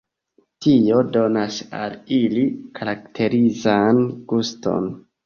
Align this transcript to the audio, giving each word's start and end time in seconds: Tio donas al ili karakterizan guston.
Tio 0.65 1.01
donas 1.17 1.57
al 1.79 1.93
ili 2.19 2.45
karakterizan 2.79 4.01
guston. 4.33 4.89